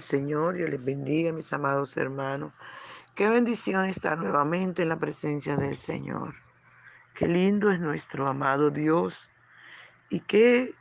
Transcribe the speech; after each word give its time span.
Señor, 0.00 0.56
yo 0.56 0.66
les 0.66 0.82
bendiga, 0.82 1.32
mis 1.32 1.52
amados 1.52 1.96
hermanos. 1.96 2.52
Qué 3.14 3.28
bendición 3.28 3.84
estar 3.84 4.18
nuevamente 4.18 4.82
en 4.82 4.88
la 4.88 4.98
presencia 4.98 5.56
del 5.56 5.76
Señor. 5.76 6.34
Qué 7.14 7.28
lindo 7.28 7.70
es 7.70 7.80
nuestro 7.80 8.26
amado 8.26 8.70
Dios 8.70 9.30
y 10.10 10.20
qué 10.20 10.74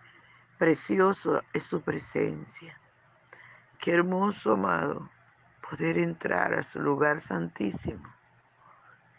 precioso 0.58 1.44
es 1.54 1.64
su 1.64 1.82
presencia. 1.82 2.80
Qué 3.80 3.92
hermoso, 3.92 4.54
amado, 4.54 5.10
poder 5.70 5.98
entrar 5.98 6.54
a 6.54 6.64
su 6.64 6.80
lugar 6.80 7.20
santísimo. 7.20 8.14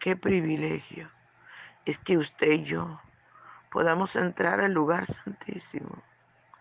Qué 0.01 0.17
privilegio 0.17 1.11
es 1.85 1.99
que 1.99 2.19
usted 2.19 2.53
y 2.53 2.65
yo 2.65 3.01
podamos 3.71 4.17
entrar 4.17 4.61
al 4.61 4.73
lugar 4.73 5.07
santísimo. 5.07 6.03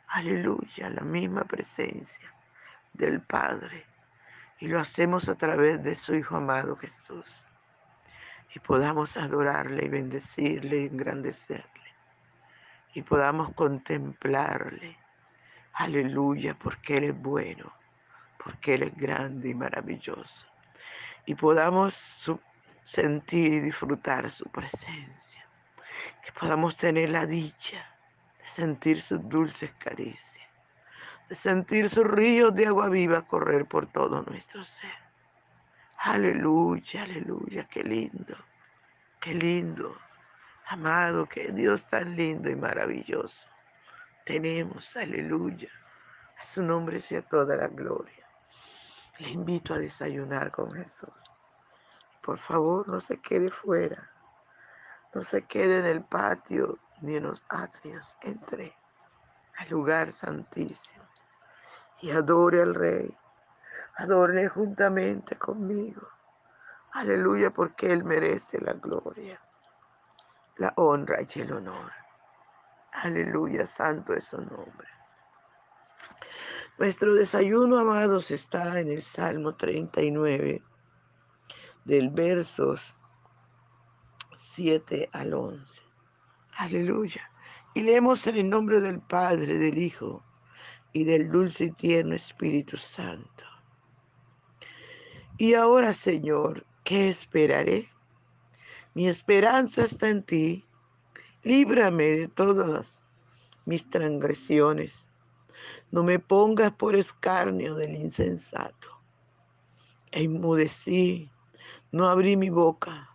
Aleluya, 0.08 0.90
la 0.90 1.02
misma 1.02 1.44
presencia 1.44 2.35
del 2.98 3.22
Padre. 3.22 3.86
Y 4.60 4.68
lo 4.68 4.80
hacemos 4.80 5.28
a 5.30 5.36
través 5.36 5.84
de 5.84 5.96
su 5.96 6.16
Hijo 6.16 6.38
amado 6.38 6.76
Jesús. 6.76 7.48
Y 8.54 8.60
podamos 8.60 9.18
adorarle 9.18 9.86
y 9.86 9.90
bendecirle 9.90 10.82
y 10.82 10.86
engrandecerle. 10.86 11.66
Y 12.94 13.02
podamos 13.02 13.54
contemplarle. 13.54 14.98
Aleluya, 15.74 16.58
porque 16.58 16.98
Él 16.98 17.04
es 17.06 17.22
bueno, 17.22 17.74
porque 18.42 18.76
Él 18.76 18.84
es 18.84 18.96
grande 18.96 19.50
y 19.50 19.54
maravilloso. 19.54 20.46
Y 21.26 21.36
podamos 21.36 22.32
sentir 22.82 23.54
y 23.56 23.60
disfrutar 23.60 24.30
su 24.30 24.46
presencia. 24.46 25.46
Que 26.24 26.32
podamos 26.32 26.78
tener 26.78 27.10
la 27.10 27.26
dicha 27.26 27.86
de 28.40 28.46
sentir 28.46 29.02
sus 29.02 29.28
dulces 29.28 29.72
caricias 29.78 30.45
sentir 31.30 31.90
sus 31.90 32.06
ríos 32.06 32.54
de 32.54 32.68
agua 32.68 32.90
viva 32.90 33.28
correr 33.28 33.66
por 33.66 33.88
todo 33.92 34.22
nuestro 34.24 34.64
ser. 34.64 34.92
Aleluya, 35.98 37.04
aleluya, 37.04 37.68
qué 37.68 37.84
lindo, 37.84 38.38
qué 39.20 39.34
lindo, 39.34 39.98
amado, 40.68 41.26
qué 41.26 41.52
Dios 41.52 41.88
tan 41.88 42.16
lindo 42.16 42.50
y 42.50 42.56
maravilloso. 42.56 43.48
Tenemos, 44.24 44.96
aleluya, 44.96 45.70
a 46.38 46.44
su 46.44 46.62
nombre 46.62 47.00
sea 47.00 47.22
toda 47.24 47.56
la 47.56 47.68
gloria. 47.68 48.28
Le 49.20 49.30
invito 49.30 49.74
a 49.74 49.80
desayunar 49.80 50.52
con 50.52 50.74
Jesús. 50.74 51.32
Por 52.22 52.38
favor, 52.38 52.88
no 52.88 53.00
se 53.00 53.20
quede 53.20 53.50
fuera, 53.50 54.12
no 55.14 55.24
se 55.24 55.44
quede 55.44 55.80
en 55.80 55.86
el 55.86 56.04
patio 56.04 56.78
ni 57.02 57.16
en 57.16 57.24
los 57.24 57.44
atrios, 57.50 58.16
entre 58.22 58.76
al 59.58 59.70
lugar 59.70 60.12
santísimo 60.12 61.06
y 62.02 62.12
adore 62.12 62.62
al 62.62 62.76
Rey. 62.76 63.16
Adore 63.98 64.50
juntamente 64.50 65.38
conmigo. 65.38 66.08
Aleluya, 66.92 67.52
porque 67.52 67.92
Él 67.92 68.04
merece 68.04 68.60
la 68.62 68.74
gloria, 68.74 69.40
la 70.58 70.74
honra 70.78 71.18
y 71.22 71.40
el 71.40 71.54
honor. 71.54 71.92
Aleluya, 72.92 73.68
santo 73.68 74.14
es 74.14 74.26
su 74.26 74.38
nombre. 74.38 74.88
Nuestro 76.78 77.14
desayuno, 77.14 77.78
amados, 77.80 78.32
está 78.32 78.80
en 78.80 78.92
el 78.92 79.02
Salmo 79.02 79.56
39, 79.56 80.64
del 81.86 82.10
versos 82.10 82.96
7 84.36 85.10
al 85.12 85.34
11. 85.34 85.82
Aleluya. 86.58 87.30
Y 87.74 87.84
leemos 87.84 88.26
en 88.28 88.38
el 88.38 88.50
nombre 88.50 88.80
del 88.80 89.02
Padre, 89.02 89.58
del 89.58 89.78
Hijo 89.78 90.24
y 90.96 91.04
del 91.04 91.30
dulce 91.30 91.66
y 91.66 91.72
tierno 91.72 92.16
Espíritu 92.16 92.78
Santo. 92.78 93.44
Y 95.38 95.54
ahora, 95.54 95.94
Señor, 95.94 96.66
¿qué 96.86 97.10
esperaré? 97.10 97.90
Mi 98.94 99.10
esperanza 99.10 99.84
está 99.84 100.08
en 100.08 100.24
ti. 100.24 100.66
Líbrame 101.44 102.06
de 102.06 102.28
todas 102.30 103.04
mis 103.66 103.90
transgresiones. 103.90 105.10
No 105.92 106.02
me 106.02 106.18
pongas 106.18 106.72
por 106.72 106.96
escarnio 106.96 107.76
del 107.76 107.94
insensato. 107.96 108.88
E 110.12 110.24
inmudecí, 110.24 111.30
no 111.92 112.08
abrí 112.08 112.38
mi 112.38 112.50
boca, 112.50 113.10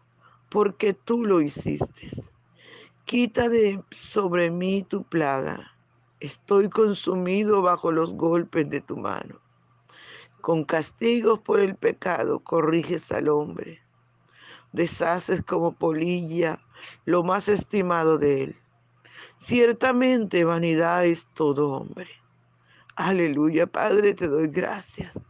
porque 0.51 0.93
tú 0.93 1.25
lo 1.25 1.41
hiciste. 1.41 2.11
Quita 3.07 3.49
de 3.49 3.83
sobre 3.91 4.51
mí 4.51 4.83
tu 4.83 5.03
plaga 5.03 5.80
Estoy 6.21 6.69
consumido 6.69 7.63
bajo 7.63 7.91
los 7.91 8.13
golpes 8.13 8.69
de 8.69 8.83
tu 8.83 8.99
mano. 8.99 9.41
Con 10.43 10.65
castigos 10.65 11.39
por 11.39 11.61
el 11.61 11.77
pecado 11.77 12.41
corriges 12.41 13.11
al 13.11 13.29
hombre. 13.29 13.81
Deshaces 14.73 15.43
como 15.43 15.73
polilla 15.73 16.61
lo 17.07 17.23
más 17.23 17.49
estimado 17.49 18.19
de 18.19 18.45
él. 18.45 18.57
Ciertamente 19.39 20.45
vanidad 20.45 21.07
es 21.07 21.27
todo 21.33 21.73
hombre. 21.73 22.11
Aleluya, 22.97 23.67
Padre, 23.67 24.13
te 24.13 24.29
doy 24.29 24.49
gracias 24.49 25.25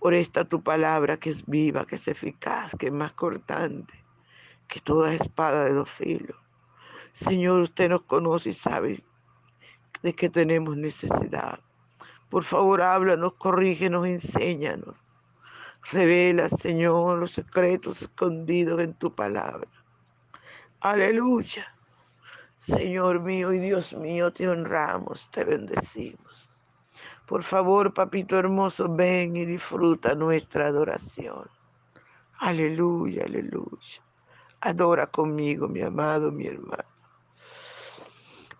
por 0.00 0.14
esta 0.14 0.46
tu 0.46 0.62
palabra 0.62 1.18
que 1.18 1.28
es 1.28 1.44
viva, 1.44 1.86
que 1.86 1.96
es 1.96 2.08
eficaz, 2.08 2.74
que 2.78 2.86
es 2.86 2.92
más 2.92 3.12
cortante 3.12 4.02
que 4.68 4.80
toda 4.80 5.12
espada 5.12 5.64
de 5.64 5.74
dos 5.74 5.90
filos. 5.90 6.36
Señor, 7.12 7.60
usted 7.60 7.90
nos 7.90 8.02
conoce 8.02 8.48
y 8.48 8.54
sabe 8.54 9.04
de 10.04 10.14
que 10.14 10.28
tenemos 10.28 10.76
necesidad. 10.76 11.58
Por 12.28 12.44
favor, 12.44 12.82
háblanos, 12.82 13.32
corrígenos, 13.38 14.06
enséñanos. 14.06 14.96
Revela, 15.90 16.50
Señor, 16.50 17.16
los 17.20 17.32
secretos 17.32 18.02
escondidos 18.02 18.82
en 18.82 18.92
tu 18.92 19.14
palabra. 19.14 19.70
Aleluya. 20.80 21.74
Señor 22.58 23.20
mío 23.20 23.50
y 23.54 23.58
Dios 23.60 23.94
mío, 23.94 24.30
te 24.30 24.46
honramos, 24.46 25.30
te 25.30 25.42
bendecimos. 25.42 26.50
Por 27.26 27.42
favor, 27.42 27.94
papito 27.94 28.38
hermoso, 28.38 28.94
ven 28.94 29.36
y 29.36 29.46
disfruta 29.46 30.14
nuestra 30.14 30.66
adoración. 30.66 31.48
Aleluya, 32.40 33.24
aleluya. 33.24 34.02
Adora 34.60 35.06
conmigo, 35.06 35.66
mi 35.66 35.80
amado, 35.80 36.30
mi 36.30 36.46
hermano. 36.46 36.93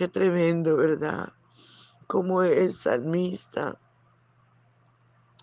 Qué 0.00 0.08
tremendo, 0.08 0.78
¿verdad? 0.78 1.34
Como 2.06 2.42
el 2.42 2.72
salmista 2.72 3.78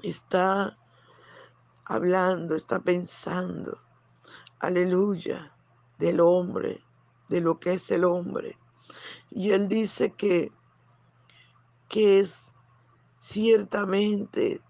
está 0.01 0.75
hablando, 1.86 2.56
está 2.56 2.80
pensando. 2.80 3.77
Aleluya, 4.57 5.56
del 6.00 6.21
hombre, 6.21 6.83
de 7.27 7.42
lo 7.42 7.59
que 7.59 7.74
es 7.74 7.92
el 7.92 8.04
hombre. 8.04 8.57
Y 9.30 9.51
él 9.51 9.68
dice 9.68 10.13
que, 10.13 10.51
que 11.88 12.21
es 12.21 12.51
Ciertamente, 13.19 14.63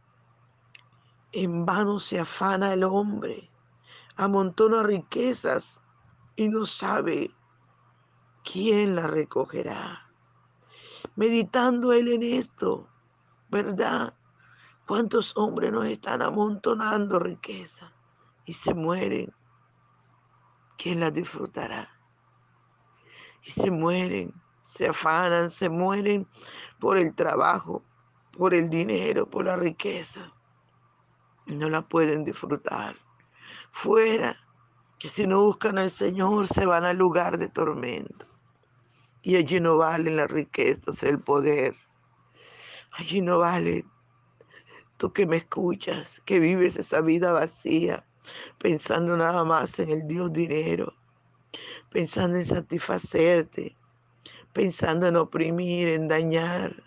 en 1.32 1.66
vano 1.66 2.02
se 2.02 2.20
afana 2.20 2.74
el 2.74 2.84
hombre, 2.84 3.50
amontona 4.18 4.84
riquezas 4.84 5.82
y 6.36 6.50
no 6.50 6.66
sabe 6.66 7.37
quién 8.52 8.96
la 8.96 9.08
recogerá. 9.08 10.10
Meditando 11.16 11.92
él 11.92 12.08
en 12.08 12.24
esto, 12.24 12.88
¿verdad? 13.50 14.14
¿Cuántos 14.88 15.36
hombres 15.36 15.72
nos 15.72 15.86
están 15.86 16.22
amontonando 16.22 17.20
riqueza 17.20 17.92
y 18.46 18.54
se 18.54 18.74
mueren? 18.74 19.34
¿Quién 20.78 21.00
las 21.00 21.14
disfrutará? 21.14 21.90
Y 23.44 23.52
se 23.52 23.72
mueren, 23.72 24.34
se 24.62 24.88
afanan, 24.88 25.50
se 25.50 25.70
mueren 25.70 26.28
por 26.80 26.98
el 26.98 27.16
trabajo, 27.16 27.84
por 28.32 28.54
el 28.54 28.70
dinero, 28.70 29.30
por 29.30 29.46
la 29.46 29.58
riqueza. 29.58 30.32
No 31.48 31.70
la 31.70 31.82
pueden 31.82 32.24
disfrutar. 32.24 32.96
Fuera, 33.72 34.38
que 35.00 35.10
si 35.10 35.28
no 35.28 35.42
buscan 35.42 35.78
al 35.78 35.92
Señor 35.92 36.48
se 36.48 36.66
van 36.66 36.86
al 36.86 36.98
lugar 36.98 37.38
de 37.38 37.48
tormento. 37.50 38.37
Y 39.28 39.36
allí 39.36 39.60
no 39.60 39.76
valen 39.76 40.16
las 40.16 40.32
riquezas, 40.32 41.04
el 41.04 41.20
poder. 41.20 41.76
Allí 42.94 43.20
no 43.20 43.40
vale 43.40 43.84
tú 44.96 45.12
que 45.12 45.26
me 45.26 45.36
escuchas, 45.36 46.22
que 46.24 46.40
vives 46.40 46.78
esa 46.78 47.02
vida 47.02 47.34
vacía, 47.34 48.06
pensando 48.58 49.18
nada 49.18 49.44
más 49.44 49.80
en 49.80 49.90
el 49.90 50.08
Dios 50.08 50.32
dinero, 50.32 50.94
pensando 51.90 52.38
en 52.38 52.46
satisfacerte, 52.46 53.76
pensando 54.54 55.08
en 55.08 55.18
oprimir, 55.18 55.90
en 55.90 56.08
dañar, 56.08 56.82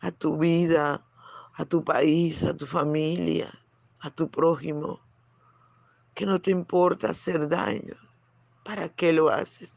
a 0.00 0.10
tu 0.10 0.38
vida, 0.38 1.04
a 1.52 1.64
tu 1.66 1.84
país, 1.84 2.44
a 2.44 2.56
tu 2.56 2.64
familia, 2.64 3.52
a 4.00 4.08
tu 4.08 4.30
prójimo, 4.30 5.02
que 6.14 6.24
no 6.24 6.40
te 6.40 6.50
importa 6.50 7.10
hacer 7.10 7.46
daño. 7.46 7.96
¿Para 8.64 8.88
qué 8.88 9.12
lo 9.12 9.28
haces? 9.28 9.74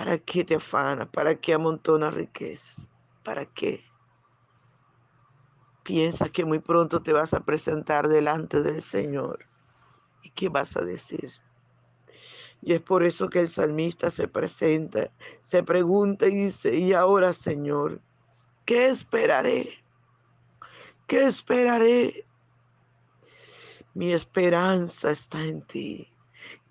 ¿Para 0.00 0.16
qué 0.16 0.44
te 0.44 0.54
afanas? 0.54 1.08
¿Para 1.08 1.34
qué 1.34 1.52
amontonas 1.52 2.14
riquezas? 2.14 2.80
¿Para 3.22 3.44
qué? 3.44 3.84
Piensas 5.82 6.30
que 6.30 6.42
muy 6.42 6.58
pronto 6.58 7.02
te 7.02 7.12
vas 7.12 7.34
a 7.34 7.44
presentar 7.44 8.08
delante 8.08 8.62
del 8.62 8.80
Señor. 8.80 9.44
¿Y 10.22 10.30
qué 10.30 10.48
vas 10.48 10.74
a 10.78 10.80
decir? 10.80 11.30
Y 12.62 12.72
es 12.72 12.80
por 12.80 13.02
eso 13.02 13.28
que 13.28 13.40
el 13.40 13.50
salmista 13.50 14.10
se 14.10 14.26
presenta, 14.26 15.10
se 15.42 15.62
pregunta 15.62 16.28
y 16.28 16.46
dice, 16.46 16.74
¿y 16.74 16.94
ahora, 16.94 17.34
Señor? 17.34 18.00
¿Qué 18.64 18.86
esperaré? 18.86 19.68
¿Qué 21.06 21.26
esperaré? 21.26 22.24
Mi 23.92 24.14
esperanza 24.14 25.10
está 25.10 25.42
en 25.44 25.60
ti. 25.60 26.10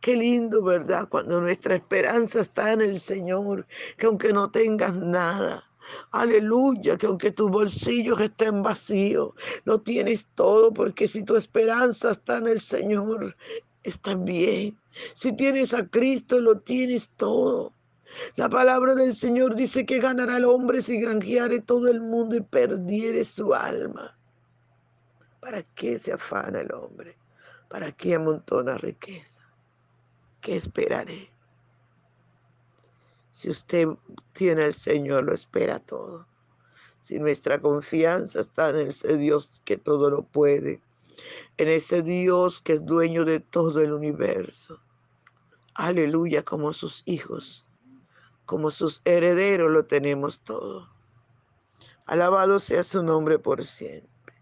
Qué 0.01 0.15
lindo, 0.15 0.63
¿verdad? 0.63 1.09
Cuando 1.09 1.41
nuestra 1.41 1.75
esperanza 1.75 2.39
está 2.39 2.71
en 2.71 2.81
el 2.81 3.01
Señor, 3.01 3.67
que 3.97 4.05
aunque 4.05 4.31
no 4.31 4.49
tengas 4.49 4.95
nada, 4.95 5.69
aleluya, 6.11 6.97
que 6.97 7.05
aunque 7.05 7.31
tus 7.31 7.51
bolsillos 7.51 8.19
estén 8.21 8.63
vacíos, 8.63 9.33
lo 9.65 9.81
tienes 9.81 10.25
todo, 10.35 10.73
porque 10.73 11.07
si 11.07 11.23
tu 11.23 11.35
esperanza 11.35 12.11
está 12.11 12.37
en 12.37 12.47
el 12.47 12.61
Señor, 12.61 13.35
está 13.83 14.15
bien. 14.15 14.77
Si 15.15 15.33
tienes 15.35 15.73
a 15.73 15.85
Cristo, 15.85 16.39
lo 16.39 16.59
tienes 16.59 17.09
todo. 17.17 17.73
La 18.37 18.49
palabra 18.49 18.95
del 18.95 19.13
Señor 19.13 19.55
dice 19.55 19.85
que 19.85 19.99
ganará 19.99 20.37
el 20.37 20.45
hombre 20.45 20.81
si 20.81 20.99
granjeare 21.01 21.59
todo 21.59 21.89
el 21.89 21.99
mundo 21.99 22.37
y 22.37 22.41
perdiere 22.41 23.25
su 23.25 23.53
alma. 23.53 24.17
¿Para 25.41 25.63
qué 25.75 25.99
se 25.99 26.13
afana 26.13 26.61
el 26.61 26.71
hombre? 26.73 27.17
¿Para 27.67 27.91
qué 27.91 28.15
amontona 28.15 28.77
riqueza? 28.77 29.38
¿Qué 30.41 30.55
esperaré? 30.55 31.31
Si 33.31 33.50
usted 33.50 33.88
tiene 34.34 34.63
al 34.63 34.74
Señor, 34.74 35.24
lo 35.24 35.34
espera 35.34 35.79
todo. 35.79 36.25
Si 37.01 37.19
nuestra 37.19 37.60
confianza 37.60 38.39
está 38.39 38.69
en 38.72 38.89
ese 38.89 39.17
Dios 39.17 39.50
que 39.63 39.77
todo 39.77 40.10
lo 40.10 40.24
puede, 40.24 40.81
en 41.58 41.67
ese 41.67 42.01
Dios 42.01 42.62
que 42.62 42.74
es 42.74 42.86
dueño 42.86 43.25
de 43.25 43.39
todo 43.39 43.81
el 43.81 43.93
universo. 43.93 44.81
Aleluya, 45.74 46.43
como 46.43 46.74
sus 46.74 47.03
hijos 47.05 47.65
como 48.50 48.72
sus 48.72 49.00
herederos 49.05 49.69
lo 49.69 49.86
tenemos 49.86 50.39
todo. 50.39 50.89
Alabado 52.08 52.60
sea 52.60 52.84
su 52.84 53.03
nombre 53.03 53.38
por 53.38 53.63
siempre. 53.63 54.34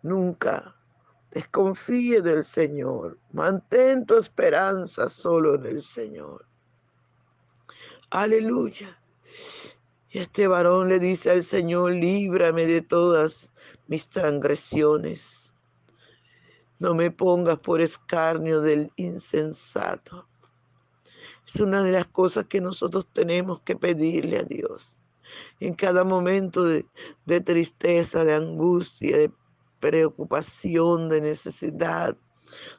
Nunca 0.00 0.74
Desconfíe 1.34 2.22
del 2.22 2.44
Señor. 2.44 3.18
Mantén 3.32 4.06
tu 4.06 4.16
esperanza 4.16 5.08
solo 5.08 5.56
en 5.56 5.66
el 5.66 5.82
Señor. 5.82 6.46
Aleluya. 8.10 8.96
Y 10.10 10.20
este 10.20 10.46
varón 10.46 10.88
le 10.88 11.00
dice 11.00 11.32
al 11.32 11.42
Señor, 11.42 11.90
líbrame 11.90 12.66
de 12.66 12.82
todas 12.82 13.52
mis 13.88 14.08
transgresiones. 14.08 15.52
No 16.78 16.94
me 16.94 17.10
pongas 17.10 17.58
por 17.58 17.80
escarnio 17.80 18.60
del 18.60 18.92
insensato. 18.94 20.28
Es 21.44 21.56
una 21.56 21.82
de 21.82 21.90
las 21.90 22.06
cosas 22.06 22.44
que 22.44 22.60
nosotros 22.60 23.08
tenemos 23.12 23.60
que 23.62 23.74
pedirle 23.74 24.38
a 24.38 24.44
Dios. 24.44 24.98
En 25.58 25.74
cada 25.74 26.04
momento 26.04 26.62
de, 26.62 26.86
de 27.26 27.40
tristeza, 27.40 28.22
de 28.22 28.34
angustia, 28.34 29.18
de 29.18 29.32
preocupación, 29.84 31.10
de 31.10 31.20
necesidad, 31.20 32.16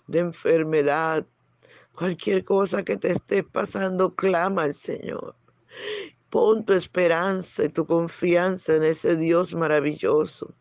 de 0.07 0.19
enfermedad, 0.19 1.23
cualquier 1.93 2.43
cosa 2.43 2.83
que 2.83 2.97
te 2.97 3.11
esté 3.11 3.43
pasando, 3.43 4.15
clama 4.15 4.63
al 4.63 4.73
Señor. 4.73 5.35
Pon 6.31 6.65
tu 6.65 6.73
esperanza 6.73 7.65
y 7.65 7.69
tu 7.69 7.85
confianza 7.85 8.73
en 8.73 8.83
ese 8.83 9.15
Dios 9.15 9.53
maravilloso. 9.53 10.51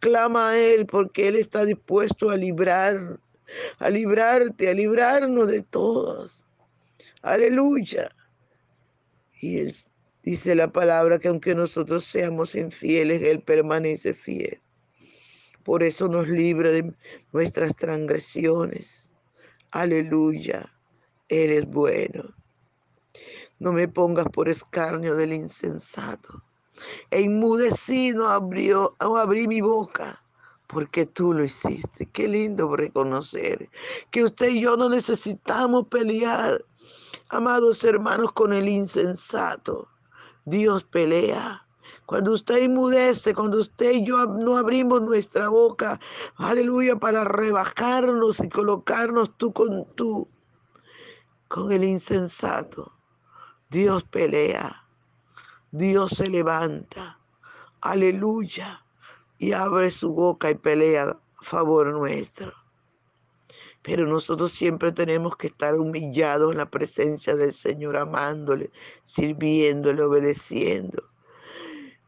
Clama 0.00 0.50
a 0.50 0.58
Él 0.58 0.86
porque 0.86 1.28
Él 1.28 1.36
está 1.36 1.64
dispuesto 1.64 2.30
a 2.30 2.36
librar, 2.36 3.20
a 3.78 3.88
librarte, 3.88 4.70
a 4.70 4.74
librarnos 4.74 5.48
de 5.48 5.62
todas. 5.62 6.44
Aleluya. 7.22 8.10
Y 9.40 9.60
Él 9.60 9.72
dice 10.24 10.56
la 10.56 10.72
palabra 10.72 11.20
que 11.20 11.28
aunque 11.28 11.54
nosotros 11.54 12.04
seamos 12.04 12.56
infieles, 12.56 13.22
Él 13.22 13.40
permanece 13.40 14.14
fiel. 14.14 14.61
Por 15.64 15.82
eso 15.82 16.08
nos 16.08 16.28
libra 16.28 16.70
de 16.70 16.94
nuestras 17.32 17.74
transgresiones. 17.76 19.10
Aleluya. 19.70 20.72
Él 21.28 21.50
es 21.50 21.66
bueno. 21.66 22.24
No 23.58 23.72
me 23.72 23.88
pongas 23.88 24.26
por 24.28 24.48
escarnio 24.48 25.14
del 25.14 25.32
insensato. 25.32 26.42
E 27.10 27.20
inmudecí, 27.20 28.12
no, 28.12 28.26
abrió, 28.26 28.96
abrí 28.98 29.46
mi 29.46 29.60
boca 29.60 30.22
porque 30.72 31.06
tú 31.06 31.34
lo 31.34 31.44
hiciste. 31.44 32.06
Qué 32.06 32.26
lindo 32.26 32.74
reconocer 32.74 33.68
que 34.10 34.24
usted 34.24 34.48
y 34.48 34.62
yo 34.62 34.76
no 34.76 34.88
necesitamos 34.88 35.86
pelear, 35.88 36.64
amados 37.28 37.84
hermanos, 37.84 38.32
con 38.32 38.52
el 38.52 38.68
insensato. 38.68 39.88
Dios 40.44 40.82
pelea. 40.84 41.61
Cuando 42.06 42.32
usted 42.32 42.62
inmudece, 42.62 43.34
cuando 43.34 43.58
usted 43.58 43.92
y 43.92 44.04
yo 44.04 44.26
no 44.26 44.56
abrimos 44.56 45.02
nuestra 45.02 45.48
boca, 45.48 46.00
aleluya, 46.36 46.96
para 46.96 47.24
rebajarnos 47.24 48.40
y 48.40 48.48
colocarnos 48.48 49.36
tú 49.36 49.52
con 49.52 49.86
tú, 49.94 50.28
con 51.48 51.72
el 51.72 51.84
insensato, 51.84 52.92
Dios 53.70 54.04
pelea, 54.04 54.86
Dios 55.70 56.12
se 56.12 56.28
levanta, 56.28 57.18
aleluya, 57.80 58.84
y 59.38 59.52
abre 59.52 59.90
su 59.90 60.12
boca 60.12 60.50
y 60.50 60.54
pelea 60.54 61.04
a 61.04 61.18
favor 61.40 61.88
nuestro. 61.88 62.52
Pero 63.82 64.06
nosotros 64.06 64.52
siempre 64.52 64.92
tenemos 64.92 65.36
que 65.36 65.48
estar 65.48 65.74
humillados 65.74 66.52
en 66.52 66.58
la 66.58 66.70
presencia 66.70 67.34
del 67.34 67.52
Señor, 67.52 67.96
amándole, 67.96 68.70
sirviéndole, 69.02 70.02
obedeciendo 70.04 71.11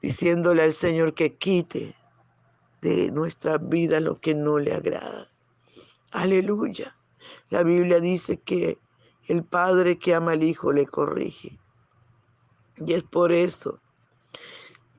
diciéndole 0.04 0.62
al 0.62 0.74
Señor 0.74 1.14
que 1.14 1.34
quite 1.36 1.94
de 2.82 3.10
nuestra 3.10 3.56
vida 3.56 4.00
lo 4.00 4.20
que 4.20 4.34
no 4.34 4.58
le 4.58 4.74
agrada. 4.74 5.30
Aleluya. 6.10 6.94
La 7.48 7.62
Biblia 7.62 8.00
dice 8.00 8.36
que 8.36 8.76
el 9.28 9.44
Padre 9.44 9.98
que 9.98 10.14
ama 10.14 10.32
al 10.32 10.44
Hijo 10.44 10.72
le 10.72 10.84
corrige. 10.84 11.58
Y 12.76 12.92
es 12.92 13.02
por 13.02 13.32
eso 13.32 13.80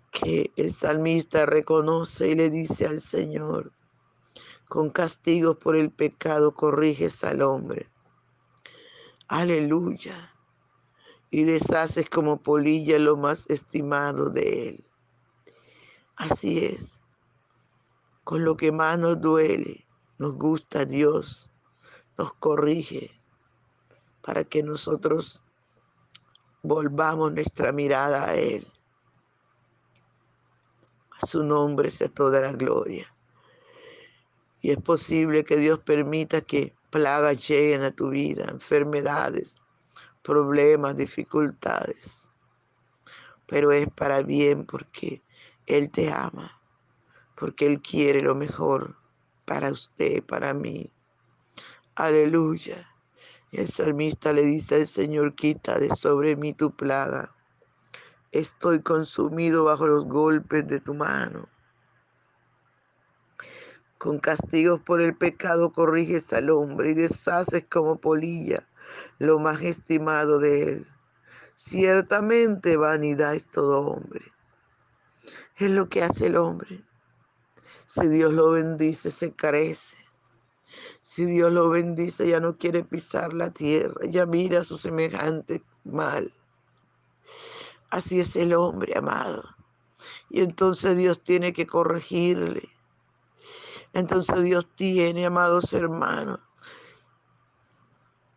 que 0.10 0.50
el 0.56 0.74
salmista 0.74 1.46
reconoce 1.46 2.30
y 2.30 2.36
le 2.36 2.50
dice 2.50 2.88
al 2.88 3.00
Señor, 3.00 3.74
con 4.68 4.90
castigos 4.90 5.58
por 5.58 5.76
el 5.76 5.92
pecado 5.92 6.56
corriges 6.56 7.24
al 7.24 7.44
hombre. 7.44 7.92
Aleluya. 9.28 10.34
Y 11.30 11.44
deshaces 11.44 12.10
como 12.10 12.42
polilla 12.42 12.98
lo 12.98 13.18
más 13.18 13.48
estimado 13.52 14.32
de 14.32 14.70
él. 14.70 14.86
Así 16.16 16.66
es. 16.66 17.00
Con 18.24 18.44
lo 18.44 18.58
que 18.58 18.72
más 18.72 18.98
nos 18.98 19.20
duele, 19.20 19.86
nos 20.18 20.36
gusta 20.36 20.86
Dios, 20.86 21.52
nos 22.18 22.34
corrige 22.34 23.12
para 24.22 24.44
que 24.44 24.64
nosotros 24.64 25.42
volvamos 26.64 27.32
nuestra 27.34 27.72
mirada 27.72 28.30
a 28.30 28.36
Él. 28.36 28.68
A 31.22 31.26
su 31.26 31.44
nombre 31.44 31.90
sea 31.90 32.10
toda 32.10 32.42
la 32.42 32.54
gloria. 32.54 33.14
Y 34.62 34.72
es 34.72 34.82
posible 34.82 35.44
que 35.44 35.58
Dios 35.58 35.80
permita 35.80 36.42
que 36.42 36.74
plagas 36.90 37.48
lleguen 37.48 37.84
a 37.84 37.92
tu 37.92 38.10
vida, 38.10 38.46
enfermedades, 38.50 39.58
problemas, 40.24 40.98
dificultades. 40.98 42.32
Pero 43.46 43.72
es 43.72 43.88
para 43.92 44.24
bien 44.24 44.66
porque 44.66 45.22
él 45.68 45.90
te 45.92 46.12
ama 46.12 46.56
porque 47.36 47.66
Él 47.66 47.82
quiere 47.82 48.22
lo 48.22 48.34
mejor 48.34 48.96
para 49.46 49.72
usted, 49.72 50.24
para 50.24 50.54
mí. 50.54 50.90
Aleluya. 51.96 52.90
El 53.52 53.68
salmista 53.68 54.34
le 54.34 54.44
dice 54.44 54.76
al 54.76 54.88
Señor, 54.88 55.36
quita 55.36 55.78
de 55.78 55.90
sobre 55.96 56.36
mí 56.36 56.54
tu 56.54 56.72
plaga. 56.76 57.34
Estoy 58.32 58.82
consumido 58.82 59.66
bajo 59.66 59.88
los 59.88 60.06
golpes 60.06 60.68
de 60.68 60.82
tu 60.82 60.94
mano. 60.94 61.48
Con 63.98 64.20
castigos 64.20 64.82
por 64.82 65.02
el 65.02 65.16
pecado 65.16 65.72
corriges 65.72 66.32
al 66.34 66.50
hombre 66.50 66.92
y 66.92 66.94
deshaces 66.96 67.66
como 67.70 68.00
polilla 68.00 68.68
lo 69.20 69.40
más 69.40 69.62
estimado 69.62 70.40
de 70.40 70.64
él. 70.64 70.88
Ciertamente 71.56 72.76
vanidad 72.76 73.36
es 73.36 73.48
todo 73.48 73.88
hombre 73.88 74.35
es 75.58 75.72
lo 75.72 75.90
que 75.90 76.04
hace 76.04 76.28
el 76.28 76.38
hombre. 76.38 76.84
Si 77.86 78.08
Dios 78.08 78.34
lo 78.34 78.52
bendice, 78.52 79.12
se 79.12 79.34
carece. 79.34 79.98
Si 81.02 81.26
Dios 81.26 81.54
lo 81.54 81.70
bendice, 81.70 82.28
ya 82.28 82.40
no 82.40 82.58
quiere 82.58 82.84
pisar 82.84 83.32
la 83.34 83.52
tierra, 83.52 84.06
ya 84.10 84.26
mira 84.26 84.62
a 84.62 84.64
su 84.64 84.78
semejante 84.78 85.64
mal. 85.84 86.34
Así 87.90 88.20
es 88.20 88.36
el 88.36 88.54
hombre, 88.54 88.98
amado. 88.98 89.44
Y 90.30 90.42
entonces 90.42 90.98
Dios 90.98 91.24
tiene 91.24 91.54
que 91.54 91.68
corregirle. 91.68 92.70
Entonces 93.94 94.42
Dios 94.42 94.68
tiene, 94.76 95.26
amados 95.26 95.72
hermanos, 95.72 96.40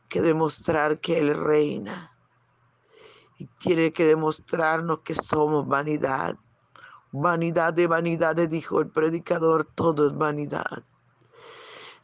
que 0.08 0.20
demostrar 0.20 1.00
que 1.00 1.18
Él 1.18 1.34
reina. 1.34 2.16
Y 3.38 3.46
tiene 3.58 3.92
que 3.92 4.04
demostrarnos 4.04 5.00
que 5.00 5.14
somos 5.14 5.66
vanidad. 5.66 6.36
Vanidad 7.12 7.72
de 7.72 7.86
vanidades, 7.86 8.50
dijo 8.50 8.80
el 8.80 8.88
predicador, 8.90 9.64
todo 9.74 10.08
es 10.08 10.14
vanidad. 10.14 10.84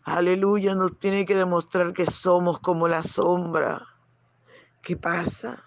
Aleluya, 0.04 0.74
nos 0.74 0.98
tiene 0.98 1.26
que 1.26 1.34
demostrar 1.34 1.92
que 1.92 2.06
somos 2.06 2.58
como 2.60 2.88
la 2.88 3.02
sombra. 3.02 3.86
¿Qué 4.80 4.96
pasa? 4.96 5.62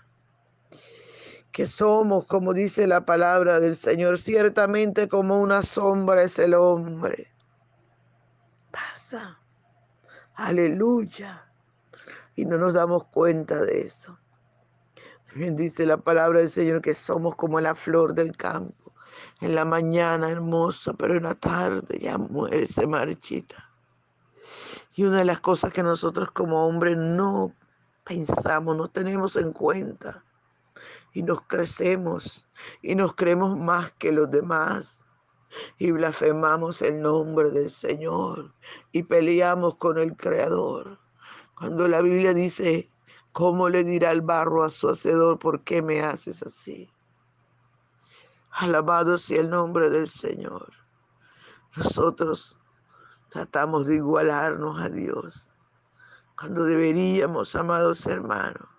Que 1.51 1.67
somos, 1.67 2.25
como 2.25 2.53
dice 2.53 2.87
la 2.87 3.05
palabra 3.05 3.59
del 3.59 3.75
Señor, 3.75 4.19
ciertamente 4.19 5.07
como 5.07 5.39
una 5.39 5.61
sombra 5.61 6.23
es 6.23 6.39
el 6.39 6.55
hombre. 6.55 7.31
Pasa. 8.71 9.39
Aleluya. 10.33 11.47
Y 12.35 12.45
no 12.45 12.57
nos 12.57 12.73
damos 12.73 13.05
cuenta 13.05 13.61
de 13.61 13.81
eso. 13.81 14.17
También 15.29 15.55
dice 15.55 15.85
la 15.85 15.97
palabra 15.97 16.39
del 16.39 16.49
Señor 16.49 16.81
que 16.81 16.95
somos 16.95 17.35
como 17.35 17.59
la 17.59 17.75
flor 17.75 18.15
del 18.15 18.35
campo 18.35 18.86
en 19.41 19.55
la 19.55 19.65
mañana 19.65 20.29
hermosa, 20.29 20.93
pero 20.93 21.15
en 21.15 21.23
la 21.23 21.35
tarde 21.35 21.99
ya 21.99 22.17
se 22.65 22.87
marchita. 22.87 23.71
Y 24.95 25.03
una 25.03 25.19
de 25.19 25.25
las 25.25 25.39
cosas 25.39 25.71
que 25.71 25.83
nosotros 25.83 26.31
como 26.31 26.65
hombres 26.65 26.97
no 26.97 27.53
pensamos, 28.03 28.75
no 28.75 28.87
tenemos 28.87 29.35
en 29.35 29.51
cuenta, 29.51 30.23
y 31.13 31.23
nos 31.23 31.41
crecemos 31.41 32.47
y 32.81 32.95
nos 32.95 33.15
creemos 33.15 33.57
más 33.57 33.91
que 33.93 34.11
los 34.11 34.29
demás, 34.29 35.03
y 35.77 35.91
blasfemamos 35.91 36.81
el 36.81 37.01
nombre 37.01 37.49
del 37.51 37.69
Señor 37.69 38.53
y 38.91 39.03
peleamos 39.03 39.77
con 39.77 39.97
el 39.97 40.15
Creador. 40.15 40.99
Cuando 41.55 41.87
la 41.87 42.01
Biblia 42.01 42.33
dice, 42.33 42.91
¿cómo 43.31 43.69
le 43.69 43.83
dirá 43.83 44.11
el 44.11 44.21
barro 44.21 44.63
a 44.63 44.69
su 44.69 44.89
hacedor, 44.89 45.39
por 45.39 45.63
qué 45.63 45.81
me 45.81 46.01
haces 46.01 46.43
así? 46.43 46.91
Alabado 48.57 49.17
sea 49.17 49.41
el 49.41 49.49
nombre 49.49 49.89
del 49.89 50.07
Señor. 50.07 50.73
Nosotros 51.75 52.57
Tratamos 53.29 53.87
de 53.87 53.95
igualarnos 53.95 54.79
a 54.79 54.87
Dios, 54.87 55.49
cuando 56.39 56.63
deberíamos, 56.63 57.55
amados 57.55 58.05
hermanos, 58.05 58.69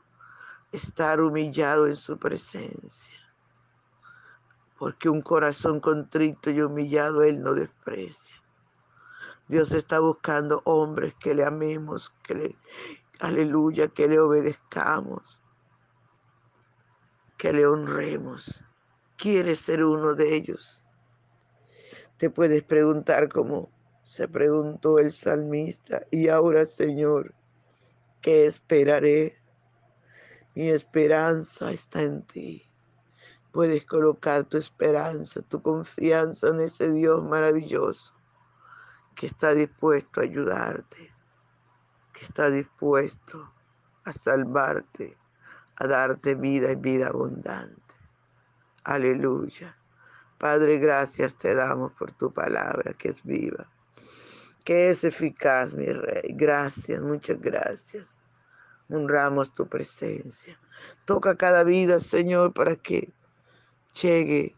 estar 0.73 1.21
humillado 1.21 1.87
en 1.87 1.97
su 1.97 2.19
presencia. 2.19 3.17
Porque 4.79 5.11
un 5.11 5.21
corazón 5.21 5.81
contrito 5.81 6.51
y 6.51 6.63
humillado 6.63 7.23
Él 7.23 7.43
no 7.43 7.53
desprecia. 7.53 8.37
Dios 9.49 9.73
está 9.73 10.01
buscando 10.01 10.63
hombres 10.65 11.15
que 11.21 11.35
le 11.35 11.45
amemos, 11.45 12.11
que 12.23 12.35
le, 12.35 12.59
aleluya, 13.21 13.89
que 13.89 14.09
le 14.09 14.19
obedezcamos, 14.19 15.39
que 17.37 17.53
le 17.53 17.67
honremos. 17.67 18.63
Quiere 19.19 19.57
ser 19.57 19.83
uno 19.83 20.15
de 20.15 20.37
ellos. 20.37 20.81
Te 22.19 22.31
puedes 22.31 22.63
preguntar 22.63 23.29
cómo 23.29 23.69
se 24.05 24.29
preguntó 24.29 25.01
el 25.01 25.11
salmista, 25.11 26.07
y 26.13 26.29
ahora 26.29 26.65
Señor, 26.65 27.35
¿qué 28.21 28.47
esperaré? 28.47 29.37
Mi 30.55 30.69
esperanza 30.69 31.73
está 31.73 32.03
en 32.03 32.23
ti. 32.23 32.71
Puedes 33.51 33.85
colocar 33.85 34.45
tu 34.45 34.57
esperanza, 34.57 35.43
tu 35.43 35.63
confianza 35.63 36.51
en 36.51 36.61
ese 36.61 36.93
Dios 36.93 37.21
maravilloso 37.25 38.15
que 39.17 39.27
está 39.27 39.53
dispuesto 39.53 40.21
a 40.21 40.23
ayudarte, 40.23 41.13
que 42.13 42.25
está 42.25 42.51
dispuesto 42.51 43.53
a 44.05 44.13
salvarte, 44.13 45.17
a 45.75 45.89
darte 45.89 46.37
vida 46.37 46.71
y 46.71 46.77
vida 46.77 47.09
abundante. 47.09 47.88
Aleluya. 48.89 49.77
Padre, 50.39 50.79
gracias 50.79 51.37
te 51.37 51.55
damos 51.55 51.93
por 51.93 52.13
tu 52.13 52.33
palabra 52.33 52.95
que 52.95 53.09
es 53.09 53.23
viva, 53.23 53.71
que 54.65 54.91
es 54.91 55.05
eficaz, 55.05 55.75
mi 55.75 55.87
rey. 55.87 56.35
Gracias, 56.35 57.03
muchas 57.03 57.41
gracias 57.41 58.19
honramos 58.91 59.53
tu 59.53 59.69
presencia. 59.69 60.59
Toca 61.05 61.37
cada 61.37 61.65
vida, 61.65 62.01
Señor, 62.01 62.53
para 62.53 62.77
que 62.77 63.13
llegue, 64.01 64.57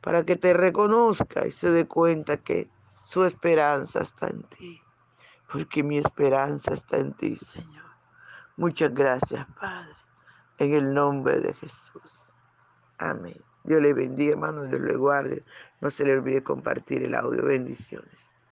para 0.00 0.24
que 0.24 0.36
te 0.36 0.52
reconozca 0.52 1.46
y 1.46 1.50
se 1.50 1.70
dé 1.70 1.86
cuenta 1.86 2.36
que 2.38 2.68
su 3.02 3.24
esperanza 3.24 4.00
está 4.00 4.28
en 4.28 4.42
ti, 4.44 4.80
porque 5.50 5.82
mi 5.82 5.98
esperanza 5.98 6.72
está 6.72 6.98
en 6.98 7.12
ti, 7.14 7.36
Señor. 7.36 7.88
Muchas 8.56 8.92
gracias, 8.92 9.46
Padre, 9.58 9.94
en 10.58 10.72
el 10.74 10.92
nombre 10.92 11.40
de 11.40 11.54
Jesús. 11.54 12.34
Amén. 12.98 13.49
Dios 13.64 13.82
le 13.82 13.92
bendiga, 13.94 14.32
hermano, 14.32 14.64
Dios 14.64 14.80
le 14.80 14.96
guarde. 14.96 15.44
No 15.80 15.90
se 15.90 16.04
le 16.04 16.12
olvide 16.12 16.42
compartir 16.42 17.02
el 17.02 17.14
audio. 17.14 17.44
Bendiciones. 17.44 18.29